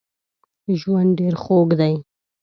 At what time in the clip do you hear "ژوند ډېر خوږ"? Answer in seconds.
0.79-1.69